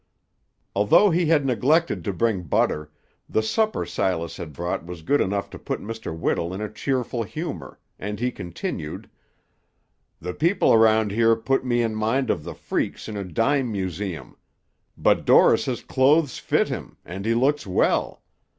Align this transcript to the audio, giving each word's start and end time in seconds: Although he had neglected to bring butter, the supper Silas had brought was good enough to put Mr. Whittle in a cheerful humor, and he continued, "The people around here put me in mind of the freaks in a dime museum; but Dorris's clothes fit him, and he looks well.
Although 0.75 1.11
he 1.11 1.27
had 1.27 1.45
neglected 1.45 2.03
to 2.05 2.11
bring 2.11 2.41
butter, 2.41 2.89
the 3.29 3.43
supper 3.43 3.85
Silas 3.85 4.37
had 4.37 4.51
brought 4.51 4.83
was 4.83 5.03
good 5.03 5.21
enough 5.21 5.51
to 5.51 5.59
put 5.59 5.79
Mr. 5.79 6.17
Whittle 6.17 6.55
in 6.55 6.59
a 6.59 6.73
cheerful 6.73 7.21
humor, 7.21 7.77
and 7.99 8.19
he 8.19 8.31
continued, 8.31 9.11
"The 10.19 10.33
people 10.33 10.73
around 10.73 11.11
here 11.11 11.35
put 11.35 11.63
me 11.63 11.83
in 11.83 11.93
mind 11.93 12.31
of 12.31 12.43
the 12.43 12.55
freaks 12.55 13.07
in 13.07 13.15
a 13.15 13.23
dime 13.23 13.71
museum; 13.71 14.35
but 14.97 15.23
Dorris's 15.23 15.83
clothes 15.83 16.39
fit 16.39 16.69
him, 16.69 16.97
and 17.05 17.23
he 17.23 17.35
looks 17.35 17.67
well. 17.67 18.23